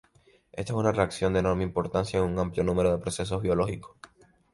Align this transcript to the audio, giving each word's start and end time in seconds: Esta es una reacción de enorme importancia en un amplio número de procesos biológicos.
Esta 0.51 0.73
es 0.73 0.79
una 0.79 0.91
reacción 0.91 1.31
de 1.31 1.41
enorme 1.41 1.61
importancia 1.61 2.17
en 2.17 2.25
un 2.25 2.39
amplio 2.39 2.63
número 2.63 2.89
de 2.91 2.97
procesos 2.97 3.39
biológicos. 3.39 3.97